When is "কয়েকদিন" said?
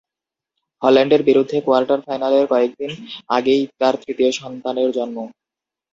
2.51-2.91